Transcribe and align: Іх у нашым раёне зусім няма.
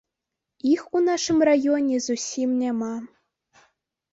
Іх 0.73 0.79
у 0.99 1.01
нашым 1.09 1.37
раёне 1.49 1.95
зусім 2.07 2.57
няма. 2.63 2.91